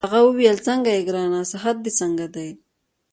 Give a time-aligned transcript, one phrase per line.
[0.05, 2.49] هغه وویل: څنګه يې ګرانه؟ صحت دي څنګه دی؟